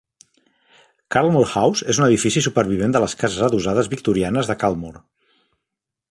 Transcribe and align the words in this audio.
Caldmore 1.15 1.49
House 1.59 1.85
és 1.93 1.99
un 2.01 2.05
edifici 2.07 2.41
supervivent 2.45 2.95
de 2.95 3.01
les 3.03 3.15
cases 3.19 3.45
adossades 3.49 3.91
victorianes 3.91 4.49
de 4.53 4.57
Caldmore. 4.65 5.03